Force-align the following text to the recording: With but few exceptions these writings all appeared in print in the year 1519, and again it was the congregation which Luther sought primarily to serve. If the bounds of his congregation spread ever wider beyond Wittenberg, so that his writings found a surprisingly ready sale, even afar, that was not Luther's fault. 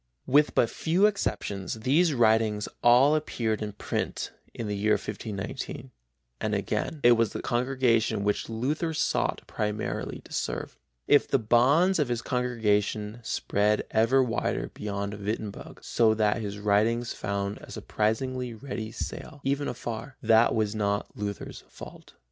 With 0.25 0.55
but 0.55 0.67
few 0.67 1.05
exceptions 1.05 1.75
these 1.81 2.11
writings 2.15 2.67
all 2.81 3.13
appeared 3.15 3.61
in 3.61 3.73
print 3.73 4.31
in 4.51 4.65
the 4.67 4.75
year 4.75 4.93
1519, 4.93 5.91
and 6.39 6.55
again 6.55 7.01
it 7.03 7.11
was 7.11 7.33
the 7.33 7.41
congregation 7.43 8.23
which 8.23 8.49
Luther 8.49 8.95
sought 8.95 9.43
primarily 9.45 10.17
to 10.21 10.33
serve. 10.33 10.75
If 11.07 11.27
the 11.27 11.37
bounds 11.37 11.99
of 11.99 12.07
his 12.07 12.23
congregation 12.23 13.19
spread 13.21 13.85
ever 13.91 14.23
wider 14.23 14.71
beyond 14.73 15.13
Wittenberg, 15.23 15.83
so 15.83 16.15
that 16.15 16.41
his 16.41 16.57
writings 16.57 17.13
found 17.13 17.59
a 17.59 17.69
surprisingly 17.69 18.55
ready 18.55 18.91
sale, 18.91 19.39
even 19.43 19.67
afar, 19.67 20.15
that 20.23 20.55
was 20.55 20.73
not 20.73 21.15
Luther's 21.15 21.63
fault. 21.69 22.13